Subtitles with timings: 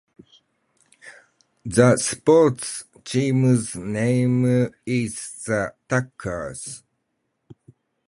[1.63, 6.81] The sports teams' name is the Tuckers.